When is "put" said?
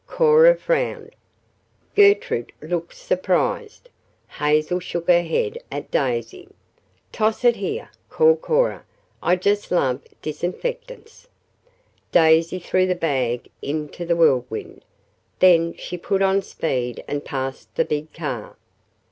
15.99-16.23